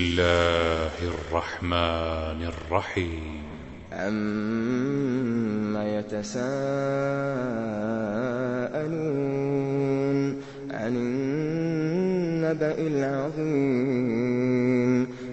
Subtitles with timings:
[0.00, 3.42] الله الرحمن الرحيم.
[3.92, 6.40] عم يتساءلون
[10.70, 14.20] عن النبأ العظيم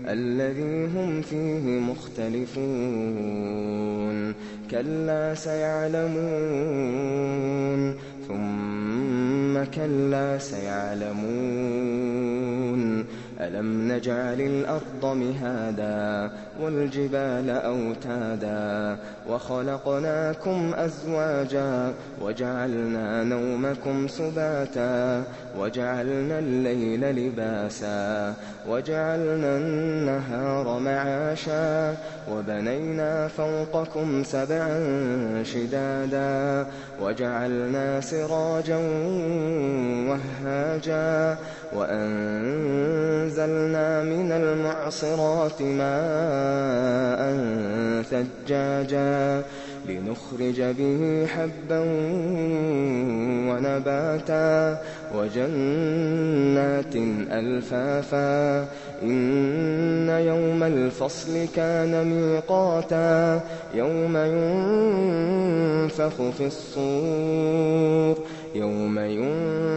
[0.07, 2.58] الذي هم فيه مختلفون
[4.72, 6.78] كلا سيعلمون
[8.28, 12.37] ثم كلا سيعلمون
[13.47, 18.97] ألم نجعل الأرض مهادا والجبال أوتادا
[19.29, 25.23] وخلقناكم أزواجا وجعلنا نومكم سباتا
[25.59, 28.33] وجعلنا الليل لباسا
[28.69, 31.97] وجعلنا النهار معاشا
[32.31, 34.79] وبنينا فوقكم سبعا
[35.43, 36.66] شدادا
[37.02, 38.77] وجعلنا سراجا
[40.09, 41.38] وهاجا
[41.75, 43.36] وأنزلنا
[44.03, 47.21] من المعصرات ماء
[48.03, 49.44] ثجاجا
[49.89, 51.79] لنخرج به حبا
[53.49, 54.77] ونباتا
[55.16, 56.95] وجنات
[57.31, 58.67] ألفافا
[59.03, 63.41] إن يوم الفصل كان ميقاتا
[63.73, 64.17] يوم
[65.77, 68.17] ينفخ في الصور
[68.55, 69.77] يوم ينفخ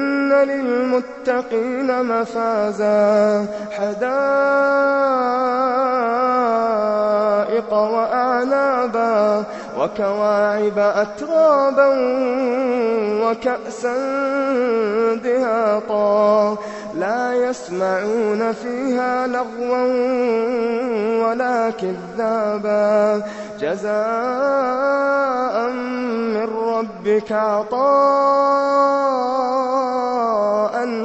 [0.31, 3.45] للمتقين مفازا.
[3.71, 4.01] حدائق
[7.73, 9.43] وأعنابا
[9.79, 11.87] وكواعب أترابا
[13.23, 13.95] وكأسا
[15.15, 16.57] دهاقا.
[16.95, 19.87] لا يسمعون فيها لغوا
[21.69, 23.21] كذابا.
[23.59, 23.91] جزاء
[25.69, 27.81] من ربك عطاء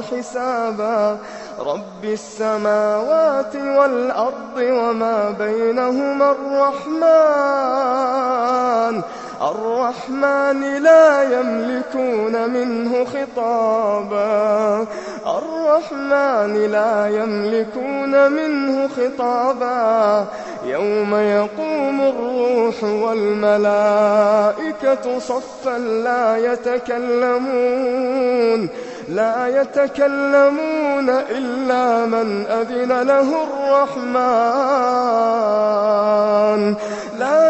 [0.01, 1.17] حسابا.
[1.59, 7.57] رب السماوات والأرض وما بينهما الرحمن.
[9.41, 14.85] الرحمن لا يملكون منه خطابا.
[15.27, 20.25] الرحمن لا يملكون منه خطابا.
[20.65, 23.99] يوم يقوم الروح والملائكة
[25.19, 27.49] صفا لا يتكلمون.
[29.09, 34.37] لا يتكلمون إلا من أذن له الرحمن.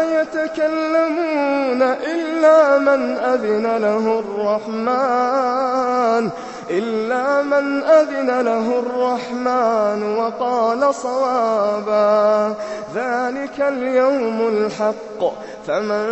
[0.02, 6.30] يتكلمون إلا من أذن له الرحمن
[6.70, 12.54] إلا من أذن له الرحمن وقال صوابا.
[12.94, 15.32] ذلك اليوم الحق
[15.66, 16.06] فمن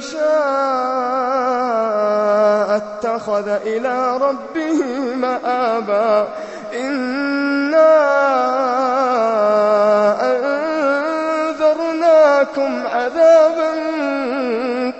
[0.00, 0.22] شاء
[2.76, 4.84] اتخذ إلى ربه
[5.14, 6.28] مآبا.
[6.74, 7.92] إنا
[12.42, 13.70] أنذرناكم عذابا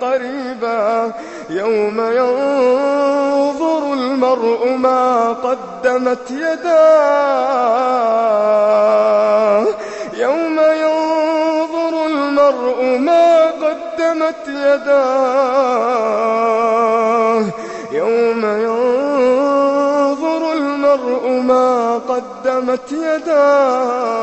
[0.01, 1.11] قريبا.
[1.49, 6.73] يوم ينظر المرء ما قدمت يداه.
[10.13, 15.83] يوم ينظر المرء ما قدمت يداه.
[17.91, 24.22] يوم ينظر المرء ما قدمت يداه.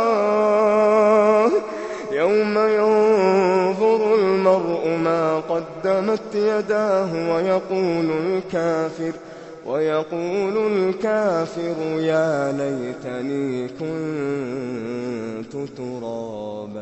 [6.11, 9.13] وبرمت يداه ويقول الكافر
[9.67, 16.81] ويقول الكافر يا ليتني كنت ترابا.